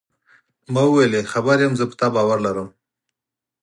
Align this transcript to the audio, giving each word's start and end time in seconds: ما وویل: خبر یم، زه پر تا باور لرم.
ما 0.73 0.81
وویل: 0.87 1.13
خبر 1.33 1.57
یم، 1.63 1.73
زه 1.79 1.83
پر 1.89 1.95
تا 1.99 2.07
باور 2.15 2.39
لرم. 2.45 2.69